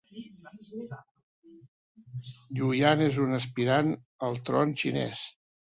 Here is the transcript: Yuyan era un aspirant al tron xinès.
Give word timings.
Yuyan 2.61 3.05
era 3.11 3.23
un 3.29 3.39
aspirant 3.43 3.95
al 4.27 4.43
tron 4.51 4.77
xinès. 4.85 5.25